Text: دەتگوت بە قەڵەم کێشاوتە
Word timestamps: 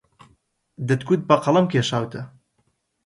دەتگوت 0.87 1.21
بە 1.27 1.35
قەڵەم 1.43 1.65
کێشاوتە 1.71 2.21